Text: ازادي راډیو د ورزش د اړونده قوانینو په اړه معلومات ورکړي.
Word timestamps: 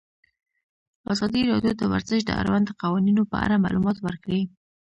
ازادي 1.13 1.41
راډیو 1.51 1.73
د 1.79 1.83
ورزش 1.91 2.19
د 2.25 2.31
اړونده 2.41 2.73
قوانینو 2.81 3.23
په 3.31 3.37
اړه 3.45 3.61
معلومات 3.65 3.97
ورکړي. 4.01 4.41